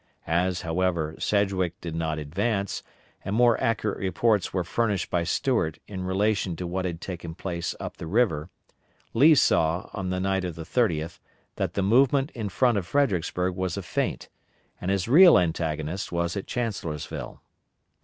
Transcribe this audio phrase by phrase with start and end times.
[0.25, 2.81] As, however, Sedgwick did not advance,
[3.23, 7.75] and more accurate reports were furnished by Stuart in relation to what had taken place
[7.79, 8.49] up the river,
[9.13, 11.19] Lee saw, on the night of the 30th,
[11.57, 14.27] that the movement in front of Fredericksburg was a feint,
[14.81, 17.39] and his real antagonist was at Chancellorsville.